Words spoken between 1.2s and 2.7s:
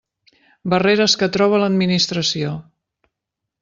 que troba l'administració.